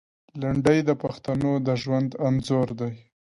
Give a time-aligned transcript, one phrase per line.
[0.41, 2.91] لنډۍ د پښتنو د ژوند انځور دی.